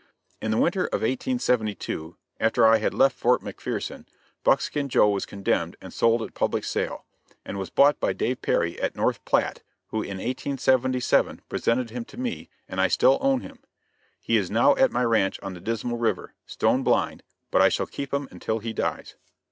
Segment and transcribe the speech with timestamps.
[0.41, 4.07] In the winter of 1872, after I had left Fort McPherson,
[4.43, 7.05] Buckskin Joe was condemned and sold at public sale,
[7.45, 12.17] and was bought by Dave Perry, at North Platte, who in 1877 presented him to
[12.19, 13.59] me, and I still own him.
[14.19, 17.21] He is now at my ranch on the Dismal river, stone blind,
[17.51, 19.13] but I shall keep him until he dies.